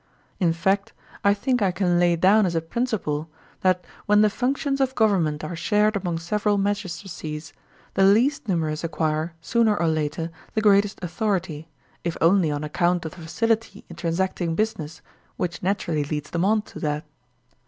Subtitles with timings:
[0.39, 4.81] In fact, I think I can lay down as a principle that when the functions
[4.81, 7.53] of government are shared among several magistracies,
[7.93, 11.67] the least numerous acquire, sooner or later, the greatest authority,
[12.03, 15.03] if only on account of the facility in transacting business
[15.37, 17.05] which naturally leads them on to that.